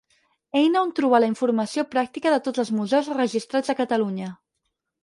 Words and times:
Eina 0.61 0.81
on 0.87 0.93
trobar 0.99 1.19
la 1.21 1.29
informació 1.33 1.85
pràctica 1.93 2.35
de 2.37 2.41
tots 2.49 2.65
els 2.65 2.75
museus 2.81 3.13
registrats 3.21 3.75
de 3.75 3.79
Catalunya. 3.85 4.37